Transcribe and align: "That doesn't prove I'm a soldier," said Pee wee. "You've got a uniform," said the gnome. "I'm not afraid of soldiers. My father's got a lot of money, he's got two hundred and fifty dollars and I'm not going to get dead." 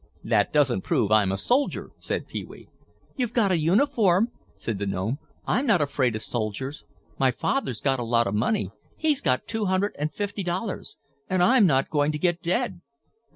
"That 0.23 0.51
doesn't 0.51 0.81
prove 0.81 1.11
I'm 1.11 1.31
a 1.31 1.37
soldier," 1.37 1.91
said 1.99 2.25
Pee 2.27 2.43
wee. 2.43 2.69
"You've 3.17 3.35
got 3.35 3.51
a 3.51 3.59
uniform," 3.59 4.31
said 4.57 4.79
the 4.79 4.87
gnome. 4.87 5.19
"I'm 5.45 5.67
not 5.67 5.79
afraid 5.79 6.15
of 6.15 6.23
soldiers. 6.23 6.83
My 7.19 7.29
father's 7.29 7.81
got 7.81 7.99
a 7.99 8.03
lot 8.03 8.25
of 8.25 8.33
money, 8.33 8.71
he's 8.97 9.21
got 9.21 9.45
two 9.45 9.65
hundred 9.65 9.95
and 9.99 10.11
fifty 10.11 10.41
dollars 10.41 10.97
and 11.29 11.43
I'm 11.43 11.67
not 11.67 11.91
going 11.91 12.11
to 12.13 12.17
get 12.17 12.41
dead." 12.41 12.81